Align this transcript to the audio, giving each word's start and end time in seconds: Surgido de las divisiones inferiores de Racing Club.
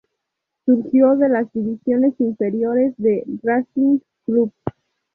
Surgido 0.65 1.15
de 1.15 1.29
las 1.29 1.53
divisiones 1.53 2.15
inferiores 2.19 2.95
de 2.97 3.23
Racing 3.43 3.99
Club. 4.25 4.51